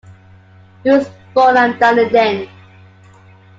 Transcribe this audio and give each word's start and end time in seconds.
He 0.83 0.89
was 0.89 1.07
born 1.35 1.57
at 1.57 1.79
Dunedin. 1.79 2.49